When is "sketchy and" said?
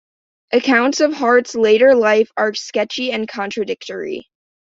2.55-3.27